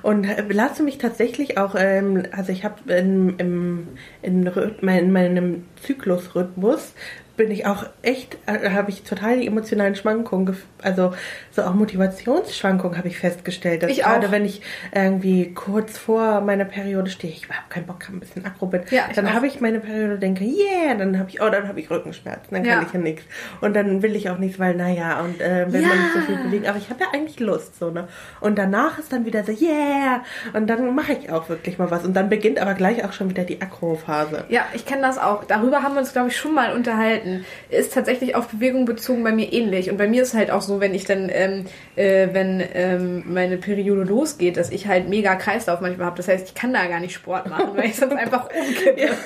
[0.02, 3.88] Und äh, lasse mich tatsächlich auch, ähm, also ich habe in, in,
[4.22, 6.94] in meinem Zyklusrhythmus
[7.40, 11.14] bin ich auch echt, äh, habe ich total die emotionalen Schwankungen, also
[11.52, 13.82] so auch Motivationsschwankungen habe ich festgestellt.
[13.82, 14.30] Dass Ich gerade auch.
[14.30, 14.60] wenn ich
[14.94, 18.82] irgendwie kurz vor meiner Periode stehe, ich habe keinen Bock, habe ein bisschen Akro bin,
[18.90, 21.90] Ja, dann habe ich meine Periode, denke, yeah, dann habe ich, oh, dann habe ich
[21.90, 22.86] Rückenschmerzen, dann kann Ja.
[22.86, 23.22] ich ja nichts.
[23.62, 26.24] Und dann will ich auch nichts, weil, naja, und äh, wenn man nicht so Ja.
[26.26, 28.06] viel bewegt, aber ich habe ja eigentlich Lust, so, ne?
[28.40, 30.22] Und danach ist dann wieder so, yeah,
[30.52, 32.04] und dann mache ich auch wirklich mal was.
[32.04, 34.44] Und dann beginnt aber gleich auch schon wieder die Akro-Phase.
[34.50, 35.44] Ja, ich kenne das auch.
[35.44, 37.29] Darüber haben wir uns, glaube ich, schon mal unterhalten.
[37.70, 39.90] Ist tatsächlich auf Bewegung bezogen bei mir ähnlich.
[39.90, 41.64] Und bei mir ist halt auch so, wenn ich dann, ähm,
[41.96, 46.16] äh, wenn ähm, meine Periode losgeht, dass ich halt mega Kreislauf manchmal habe.
[46.16, 49.08] Das heißt, ich kann da gar nicht Sport machen, weil ich sonst einfach umkippe.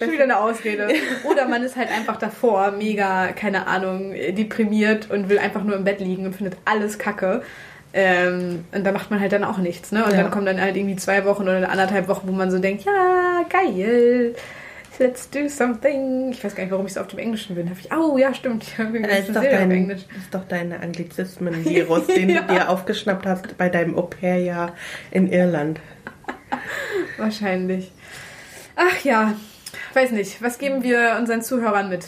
[0.00, 0.88] Schon wieder eine Ausrede.
[1.30, 5.84] Oder man ist halt einfach davor mega, keine Ahnung, deprimiert und will einfach nur im
[5.84, 7.42] Bett liegen und findet alles kacke.
[7.94, 10.02] Ähm, und da macht man halt dann auch nichts, ne?
[10.04, 10.22] Und Ja.
[10.22, 13.44] dann kommen dann halt irgendwie zwei Wochen oder anderthalb Wochen, wo man so denkt, ja,
[13.50, 14.34] geil,
[15.02, 16.30] let's do something.
[16.32, 17.68] Ich weiß gar nicht, warum ich so auf dem Englischen bin.
[17.68, 20.02] Hab ich, oh ja, stimmt, ich habe Das ist, doch auf dein, Englisch.
[20.08, 22.42] das ist doch dein Anglizismen-Virus, den Ja.
[22.42, 24.74] du dir aufgeschnappt hast bei deinem Au-pair-Jahr
[25.10, 25.80] in Irland.
[27.18, 27.92] Wahrscheinlich.
[28.76, 29.34] Ach ja,
[29.94, 30.42] weiß nicht.
[30.42, 32.06] Was geben wir unseren Zuhörern mit?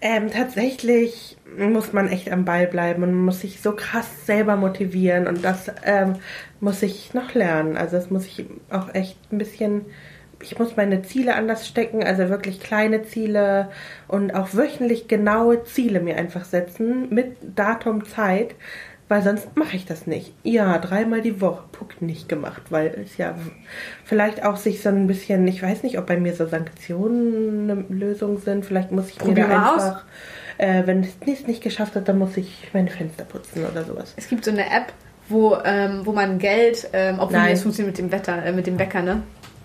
[0.00, 5.28] Ähm, tatsächlich muss man echt am Ball bleiben und muss sich so krass selber motivieren
[5.28, 6.14] und das ähm,
[6.60, 7.76] muss ich noch lernen.
[7.76, 9.82] Also das muss ich auch echt ein bisschen,
[10.42, 13.70] ich muss meine Ziele anders stecken, also wirklich kleine Ziele
[14.08, 18.54] und auch wöchentlich genaue Ziele mir einfach setzen mit Datum, Zeit,
[19.08, 20.32] weil sonst mache ich das nicht.
[20.42, 23.34] Ja, dreimal die Woche, Puck nicht gemacht, weil es ja
[24.04, 27.84] vielleicht auch sich so ein bisschen, ich weiß nicht, ob bei mir so Sanktionen eine
[27.88, 29.82] Lösung sind, vielleicht muss ich Probier mir da aus.
[29.82, 30.04] einfach,
[30.58, 34.14] äh, wenn es es nicht geschafft hat, dann muss ich meine Fenster putzen oder sowas.
[34.16, 34.92] Es gibt so eine App,
[35.28, 37.50] wo, ähm, wo man Geld, ähm, obwohl Nein.
[37.50, 39.22] das funktioniert mit dem Wetter, äh, mit dem Wecker, ne?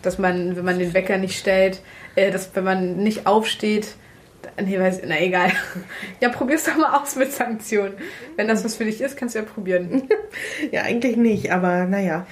[0.07, 1.81] Dass man, wenn man den Wecker nicht stellt,
[2.15, 3.95] äh, dass wenn man nicht aufsteht,
[4.57, 5.51] nee, weiß, na egal.
[6.21, 7.95] Ja, probier's doch mal aus mit Sanktionen.
[8.37, 10.07] Wenn das was für dich ist, kannst du ja probieren.
[10.71, 12.25] Ja, eigentlich nicht, aber naja.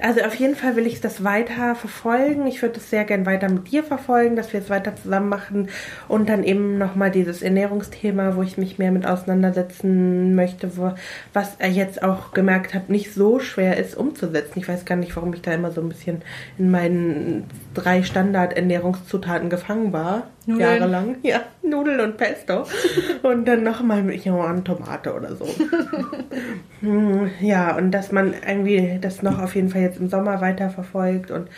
[0.00, 2.46] Also auf jeden Fall will ich das weiter verfolgen.
[2.46, 5.68] Ich würde es sehr gern weiter mit dir verfolgen, dass wir es weiter zusammen machen
[6.08, 10.92] und dann eben nochmal dieses Ernährungsthema, wo ich mich mehr mit auseinandersetzen möchte, wo,
[11.32, 14.58] was er jetzt auch gemerkt hat, nicht so schwer ist umzusetzen.
[14.58, 16.22] Ich weiß gar nicht, warum ich da immer so ein bisschen
[16.58, 20.24] in meinen drei Standard-Ernährungszutaten gefangen war.
[20.46, 20.60] Nudeln.
[20.60, 21.16] Jahrelang.
[21.22, 22.64] Ja, Nudeln und Pesto.
[23.22, 25.46] und dann nochmal mit eine Tomate oder so.
[26.80, 30.70] Hm, Ja, und dass man irgendwie das noch auf jeden Fall jetzt im Sommer weiter
[30.70, 31.48] verfolgt und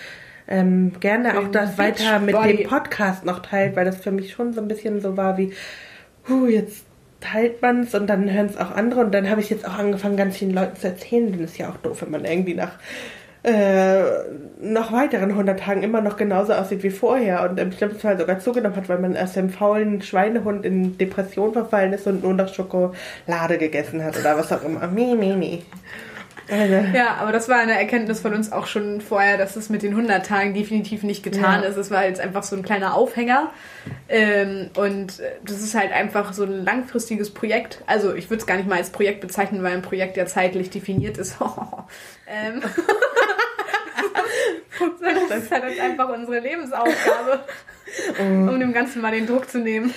[0.47, 4.53] ähm, gerne auch das weiter mit dem Podcast noch teilt, weil das für mich schon
[4.53, 5.53] so ein bisschen so war wie,
[6.29, 6.85] huh, jetzt
[7.21, 9.75] teilt man es und dann hören es auch andere und dann habe ich jetzt auch
[9.77, 12.55] angefangen, ganz vielen Leuten zu erzählen, denn es ist ja auch doof, wenn man irgendwie
[12.55, 12.79] nach
[13.43, 14.03] äh,
[14.61, 18.41] noch weiteren 100 Tagen immer noch genauso aussieht wie vorher und im schlimmsten Fall sogar
[18.41, 22.53] zugenommen hat, weil man erst dem faulen Schweinehund in Depression verfallen ist und nur noch
[22.53, 24.87] Schokolade gegessen hat oder was auch immer.
[24.89, 25.63] Mi, mi, mi.
[26.95, 29.91] Ja, aber das war eine Erkenntnis von uns auch schon vorher, dass es mit den
[29.91, 31.69] 100 Tagen definitiv nicht getan Ja.
[31.69, 31.77] ist.
[31.77, 33.51] Es war jetzt einfach so ein kleiner Aufhänger.
[34.09, 37.83] Ähm, und äh, das ist halt einfach so ein langfristiges Projekt.
[37.87, 40.71] Also ich würde es gar nicht mal als Projekt bezeichnen, weil ein Projekt ja zeitlich
[40.71, 41.37] definiert ist.
[42.27, 42.63] ähm.
[44.79, 47.41] Sondern das ist halt einfach unsere Lebensaufgabe,
[48.21, 49.93] um dem Ganzen mal den Druck zu nehmen.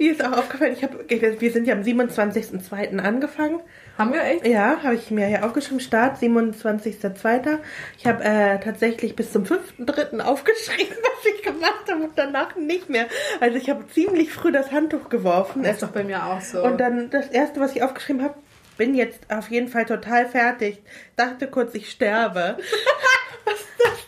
[0.00, 2.98] Mir ist auch aufgefallen, ich hab, wir sind ja am 27.02.
[2.98, 3.60] angefangen.
[3.98, 4.46] Haben wir echt?
[4.46, 5.80] Ja, habe ich mir hier aufgeschrieben.
[5.80, 7.58] Start 27.02.
[7.98, 10.20] Ich habe äh, tatsächlich bis zum 5.03.
[10.20, 13.06] aufgeschrieben, was ich gemacht habe und danach nicht mehr.
[13.40, 15.62] Also ich habe ziemlich früh das Handtuch geworfen.
[15.62, 16.62] Das ist doch bei mir auch so.
[16.62, 18.34] Und dann das erste, was ich aufgeschrieben habe,
[18.76, 20.82] bin jetzt auf jeden Fall total fertig.
[21.16, 22.56] Dachte kurz, ich sterbe.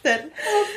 [0.04, 0.30] ist das denn?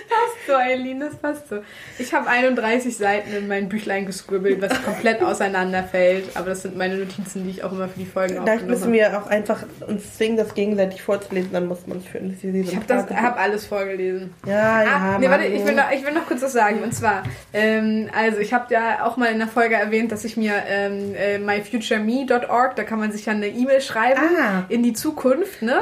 [0.09, 1.59] passt so, Eileen, das passt so.
[1.99, 6.35] Ich habe 31 Seiten in mein Büchlein gescribbelt, was komplett auseinanderfällt.
[6.35, 8.83] Aber das sind meine Notizen, die ich auch immer für die Folgen Vielleicht aufgenommen müssen
[8.83, 8.93] habe.
[8.93, 12.75] wir auch einfach uns zwingen, das gegenseitig vorzulesen, dann muss man es für uns Ich
[12.75, 14.33] habe hab alles vorgelesen.
[14.45, 14.89] Ja, ja.
[14.89, 16.81] Ah, nee, warte, ich will, noch, ich will noch kurz was sagen.
[16.83, 20.37] Und zwar, ähm, also ich habe ja auch mal in der Folge erwähnt, dass ich
[20.37, 24.63] mir ähm, äh, myfutureme.org, da kann man sich ja eine E-Mail schreiben Ah.
[24.69, 25.79] in die Zukunft, ne?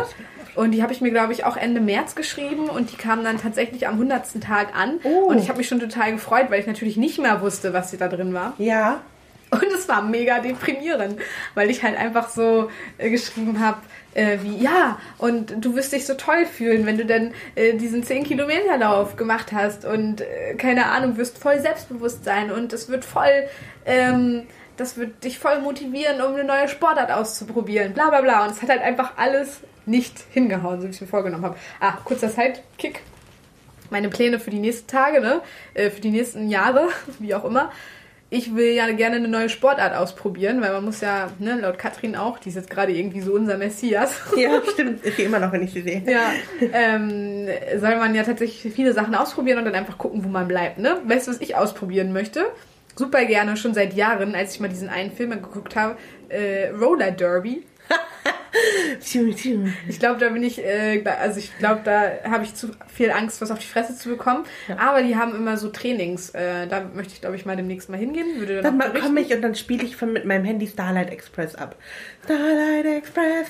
[0.56, 3.38] Und die habe ich mir, glaube ich, auch Ende März geschrieben und die kam dann
[3.38, 4.42] tatsächlich am 100.
[4.42, 5.00] Tag an.
[5.04, 5.26] Oh.
[5.28, 8.08] Und ich habe mich schon total gefreut, weil ich natürlich nicht mehr wusste, was da
[8.08, 8.54] drin war.
[8.58, 9.02] Ja,
[9.52, 11.20] Und es war mega deprimierend,
[11.54, 13.78] weil ich halt einfach so äh, geschrieben habe,
[14.14, 18.04] äh, wie, ja, und du wirst dich so toll fühlen, wenn du dann äh, diesen
[18.04, 23.48] 10-Kilometer-Lauf gemacht hast und äh, keine Ahnung, wirst voll selbstbewusst sein und es wird voll,
[23.86, 24.44] ähm,
[24.78, 28.46] das wird dich voll motivieren, um eine neue Sportart auszuprobieren, bla bla bla.
[28.46, 31.58] Und es hat halt einfach alles nicht hingehauen, so wie ich es mir vorgenommen habe.
[31.80, 33.02] Ah, kurzer Sidekick.
[33.90, 35.42] Meine Pläne für die nächsten Tage, ne?
[35.74, 37.72] Äh, für die nächsten Jahre, wie auch immer
[38.30, 42.16] ich will ja gerne eine neue Sportart ausprobieren, weil man muss ja, ne, laut Katrin
[42.16, 44.14] auch, die ist jetzt gerade irgendwie so unser Messias.
[44.36, 45.06] Ja, stimmt.
[45.06, 46.04] Ich gehe immer noch, wenn ich sie sehe.
[46.06, 46.32] Ja,
[46.74, 47.48] ähm,
[47.80, 50.98] soll man ja tatsächlich viele Sachen ausprobieren und dann einfach gucken, wo man bleibt, ne?
[51.06, 52.46] Weißt du, was ich ausprobieren möchte?
[52.96, 55.96] Super gerne, schon seit Jahren, als ich mal diesen einen Film geguckt habe,
[56.30, 57.64] äh, Roller Derby.
[59.88, 63.42] ich glaube, da bin ich, äh, also ich glaube, da habe ich zu viel Angst,
[63.42, 64.46] was auf die Fresse zu bekommen.
[64.68, 64.78] Ja.
[64.80, 66.30] Aber die haben immer so Trainings.
[66.32, 68.40] Äh, da möchte ich, glaube ich, mal demnächst mal hingehen.
[68.40, 71.56] Würde dann dann komme ich und dann spiele ich von, mit meinem Handy Starlight Express
[71.56, 71.76] ab.
[72.24, 73.48] Starlight Express.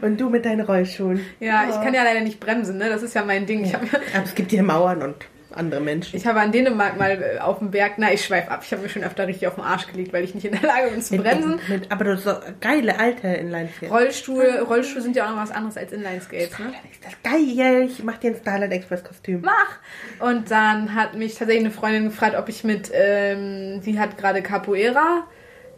[0.00, 1.20] Und du mit deinen Rollschuhen.
[1.40, 1.70] Ja, oh.
[1.70, 2.88] ich kann ja leider nicht bremsen, ne?
[2.88, 3.64] Das ist ja mein Ding.
[3.64, 3.80] Ja.
[4.14, 5.16] Aber es gibt hier Mauern und
[5.56, 6.16] andere Menschen.
[6.16, 8.82] Ich habe an Dänemark mal äh, auf dem Berg, na, ich schweife ab, ich habe
[8.82, 11.02] mir schon öfter richtig auf den Arsch gelegt, weil ich nicht in der Lage bin
[11.02, 11.56] zu bremsen.
[11.56, 13.90] Mit, mit, aber du so geile alte Inline-Skates.
[13.90, 16.72] Rollstuhl, Rollstuhl sind ja auch noch was anderes als Inline-Skates, ne?
[17.02, 19.42] Das ist geil, ich mach dir ein Starlight Express-Kostüm.
[19.42, 19.78] Mach!
[20.20, 24.42] Und dann hat mich tatsächlich eine Freundin gefragt, ob ich mit, ähm, sie hat gerade
[24.42, 25.26] Capoeira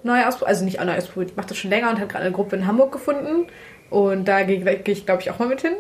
[0.03, 2.25] neu ausprobiert, also nicht auch neu ausprobiert, ich mache das schon länger und hat gerade
[2.25, 3.47] eine Gruppe in Hamburg gefunden.
[3.91, 5.73] Und da gehe geh ich, glaube ich, auch mal mit hin.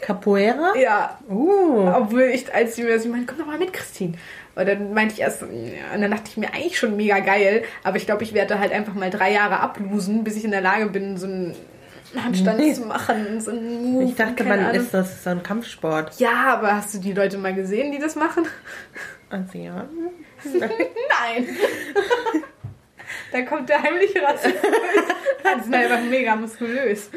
[0.00, 0.76] Capoeira?
[0.76, 1.18] Ja.
[1.28, 1.88] Uh.
[1.94, 4.14] Obwohl ich, als sie mir das meinte, komm doch mal mit, Christine.
[4.54, 7.64] Und dann meinte ich erst, ja, und dann dachte ich mir eigentlich schon mega geil,
[7.84, 10.62] aber ich glaube, ich werde halt einfach mal drei Jahre ablosen, bis ich in der
[10.62, 11.54] Lage bin, so einen
[12.16, 12.72] Handstand nee.
[12.72, 13.40] zu machen.
[13.40, 14.80] So einen Move, ich dachte, man Ahnung.
[14.80, 16.18] ist das so ein Kampfsport.
[16.18, 18.46] Ja, aber hast du die Leute mal gesehen, die das machen?
[19.30, 20.10] Asiaten?
[20.44, 21.48] Nein.
[23.32, 24.62] da kommt der heimliche Rassismus.
[25.58, 27.10] die sind einfach mega muskulös.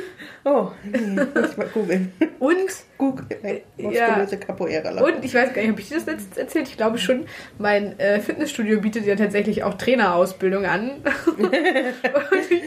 [0.43, 2.13] Oh, nee, muss ich mal googeln.
[2.39, 2.69] Und?
[2.97, 4.37] Google, muskulöse ja.
[4.37, 5.01] Capoeira.
[5.01, 6.67] Und ich weiß gar nicht, habe ich dir das letztens erzählt?
[6.67, 11.01] Ich glaube schon, mein äh, Fitnessstudio bietet ja tatsächlich auch Trainerausbildung an.
[11.37, 12.61] ich,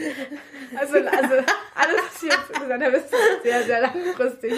[0.75, 1.33] also, also
[1.75, 3.09] alles, was ich jetzt gesagt habe, ist
[3.43, 4.53] sehr, sehr langfristig.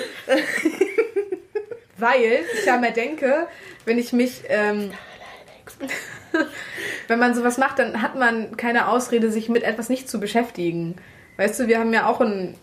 [1.98, 3.48] Weil ich ja mal denke,
[3.86, 4.44] wenn ich mich...
[4.48, 4.92] Ähm,
[7.08, 10.96] wenn man sowas macht, dann hat man keine Ausrede, sich mit etwas nicht zu beschäftigen.
[11.38, 12.56] Weißt du, wir haben ja auch ein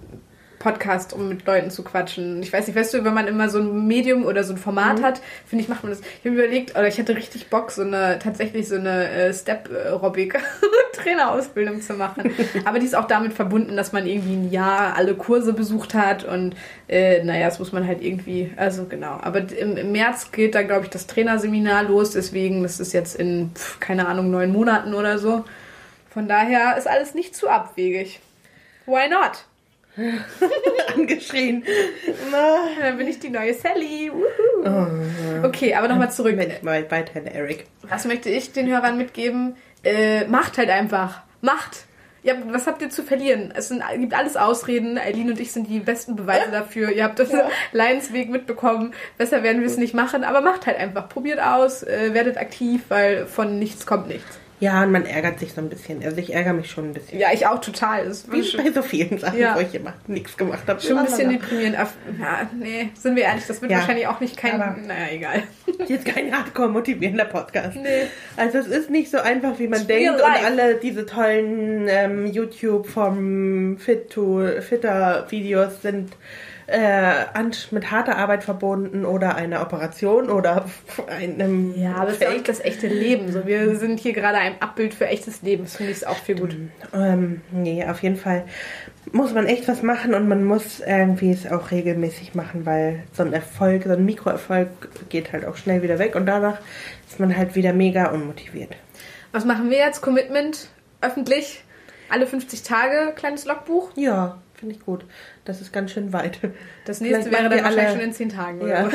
[0.63, 2.41] Podcast, um mit Leuten zu quatschen.
[2.41, 5.01] Ich weiß nicht, weißt du, wenn man immer so ein Medium oder so ein Format
[5.01, 5.05] mhm.
[5.05, 6.01] hat, finde ich, macht man das.
[6.01, 11.83] Ich habe überlegt, oder ich hatte richtig Bock, so eine, tatsächlich so eine äh, Step-Aerobic-Trainerausbildung
[11.87, 12.31] zu machen.
[12.65, 16.23] Aber die ist auch damit verbunden, dass man irgendwie ein Jahr alle Kurse besucht hat
[16.23, 16.55] und
[16.89, 19.19] äh, naja, das muss man halt irgendwie, also genau.
[19.21, 23.17] Aber im, im März geht da, glaube ich, das Trainerseminar los, deswegen, das ist jetzt
[23.17, 25.45] in, pf, keine Ahnung, neun Monaten oder so.
[26.09, 28.21] Von daher ist alles nicht zu abwegig.
[28.87, 29.45] Why not?
[30.97, 31.65] Angeschrien.
[32.81, 34.11] Dann bin ich die neue Sally.
[34.65, 36.37] Oh, okay, aber nochmal zurück.
[36.63, 37.67] Mal weiterhin, Eric.
[37.83, 39.57] Was möchte ich den Hörern mitgeben?
[39.85, 41.23] Äh, macht halt einfach.
[41.41, 41.85] Macht.
[42.23, 43.53] Ja, was habt ihr zu verlieren?
[43.55, 44.97] Es sind, gibt alles Ausreden.
[44.97, 46.91] Eileen und ich sind die besten Beweise dafür.
[46.91, 47.49] Ihr habt das ja.
[47.73, 48.95] Leidensweg mitbekommen.
[49.19, 51.09] Besser werden wir es nicht machen, aber macht halt einfach.
[51.09, 54.39] Probiert aus, äh, werdet aktiv, weil von nichts kommt nichts.
[54.63, 56.05] Ja, und man ärgert sich so ein bisschen.
[56.05, 57.19] Also ich ärgere mich schon ein bisschen.
[57.19, 58.05] Ja, ich auch total.
[58.07, 59.57] Das Wie bei so vielen Sachen, ja.
[59.57, 60.81] wo ich immer nichts gemacht habe.
[60.81, 61.75] Schon ein bisschen deprimierend.
[61.75, 63.79] Ja, nee, sind wir ehrlich, das wird ja.
[63.79, 64.63] wahrscheinlich auch nicht kein...
[64.63, 65.43] Aber naja, egal.
[65.89, 67.77] Jetzt kein hardcore-motivierender Podcast.
[67.77, 68.07] Nee.
[68.37, 70.21] Also es ist nicht so einfach, wie man Spiel denkt.
[70.21, 70.39] Live.
[70.39, 76.13] Und alle diese tollen ähm, YouTube vom Fit to Fitter Videos sind
[76.67, 77.25] äh,
[77.71, 80.67] mit harter Arbeit verbunden oder einer Operation oder
[81.09, 81.75] einem.
[81.77, 83.33] Ja, aber es ist ja auch das echte Leben.
[83.33, 85.65] So, wir sind hier gerade ein Abbild für echtes Leben.
[85.65, 86.57] Das finde ich auch viel gut.
[86.95, 88.45] Ähm, nee, auf jeden Fall
[89.11, 93.23] muss man echt was machen und man muss irgendwie es auch regelmäßig machen, weil so
[93.23, 94.69] ein Erfolg, so ein Mikroerfolg
[95.09, 96.59] geht halt auch schnell wieder weg und danach
[97.09, 98.77] ist man halt wieder mega unmotiviert.
[99.33, 100.03] Was machen wir jetzt?
[100.03, 100.69] Commitment
[101.01, 101.65] öffentlich?
[102.11, 103.91] Alle 50 Tage kleines Logbuch?
[103.97, 105.05] Ja, finde ich gut.
[105.45, 106.39] Das ist ganz schön weit.
[106.85, 107.91] Das nächste wäre dann wahrscheinlich alle...
[107.91, 108.69] schon in 10 Tagen, oder?
[108.71, 108.91] Ja.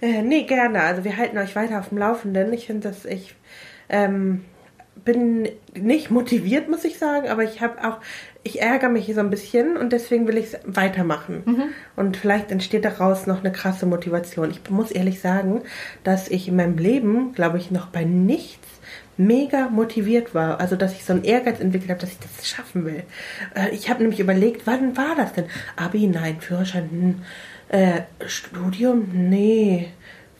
[0.00, 0.80] äh, nee, gerne.
[0.80, 2.52] Also wir halten euch weiter auf dem Laufenden.
[2.52, 3.34] Ich finde, dass ich
[3.88, 4.44] ähm,
[5.04, 7.98] bin nicht motiviert, muss ich sagen, aber ich habe auch,
[8.44, 11.42] ich ärgere mich so ein bisschen und deswegen will ich es weitermachen.
[11.44, 11.62] Mhm.
[11.96, 14.52] Und vielleicht entsteht daraus noch eine krasse Motivation.
[14.52, 15.62] Ich muss ehrlich sagen,
[16.04, 18.68] dass ich in meinem Leben, glaube ich, noch bei nichts
[19.16, 20.60] mega motiviert war.
[20.60, 23.02] Also, dass ich so einen Ehrgeiz entwickelt habe, dass ich das schaffen will.
[23.54, 25.46] Äh, ich habe nämlich überlegt, wann war das denn?
[25.76, 27.22] Abi, nein, Führerschein, hm.
[27.68, 29.88] äh, Studium, nee.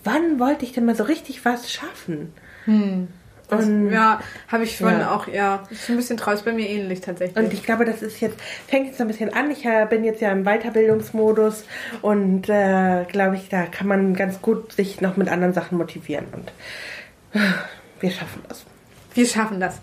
[0.04, 2.32] Wann wollte ich denn mal so richtig was schaffen?
[2.64, 3.08] Hm.
[3.48, 5.14] Das, Und- ja, habe ich von Ja.
[5.14, 7.36] auch, ja, ist ein bisschen traurig, bei mir ähnlich tatsächlich.
[7.36, 9.50] Und ich glaube, das ist jetzt, fängt jetzt so ein bisschen an.
[9.50, 11.64] Ich äh, bin jetzt ja im Weiterbildungsmodus
[12.00, 16.24] und äh, glaube ich, da kann man ganz gut sich noch mit anderen Sachen motivieren.
[16.32, 16.50] Und
[18.02, 18.64] wir schaffen das.
[19.14, 19.80] Wir schaffen das.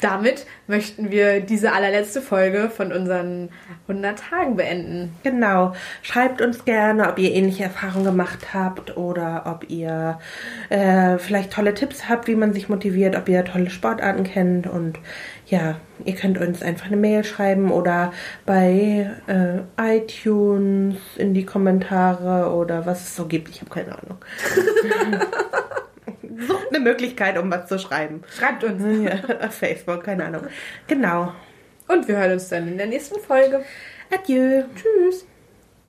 [0.00, 3.48] Damit möchten wir diese allerletzte Folge von unseren
[3.88, 5.12] 100 Tagen beenden.
[5.24, 5.74] Genau.
[6.02, 10.20] Schreibt uns gerne, ob ihr ähnliche Erfahrungen gemacht habt oder ob ihr
[10.68, 14.68] äh, vielleicht tolle Tipps habt, wie man sich motiviert, ob ihr tolle Sportarten kennt.
[14.68, 15.00] Und
[15.46, 18.12] ja, ihr könnt uns einfach eine Mail schreiben oder
[18.46, 23.48] bei äh, iTunes in die Kommentare oder was es so gibt.
[23.48, 24.18] Ich habe keine Ahnung.
[26.46, 28.22] Sucht eine Möglichkeit, um was zu schreiben.
[28.36, 28.82] Schreibt uns.
[29.02, 30.42] Ja, auf Facebook, keine Ahnung.
[30.86, 31.32] Genau.
[31.88, 33.64] Und wir hören uns dann in der nächsten Folge.
[34.12, 34.64] Adieu.
[34.74, 35.26] Tschüss.